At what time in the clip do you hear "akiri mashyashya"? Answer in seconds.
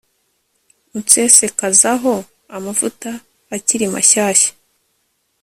3.55-4.51